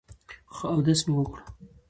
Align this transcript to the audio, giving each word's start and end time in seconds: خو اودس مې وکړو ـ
خو 0.53 0.65
اودس 0.73 0.99
مې 1.07 1.13
وکړو 1.17 1.45
ـ 1.47 1.51